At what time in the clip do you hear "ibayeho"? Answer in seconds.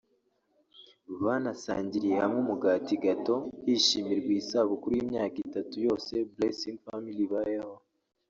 7.27-7.73